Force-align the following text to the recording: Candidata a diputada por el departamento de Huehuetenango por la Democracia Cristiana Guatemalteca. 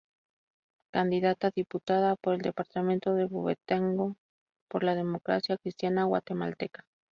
Candidata 0.91 1.49
a 1.49 1.51
diputada 1.55 2.15
por 2.15 2.33
el 2.33 2.41
departamento 2.41 3.13
de 3.13 3.25
Huehuetenango 3.25 4.15
por 4.67 4.83
la 4.83 4.95
Democracia 4.95 5.57
Cristiana 5.59 6.05
Guatemalteca. 6.05 6.87